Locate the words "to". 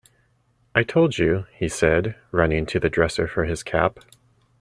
2.65-2.79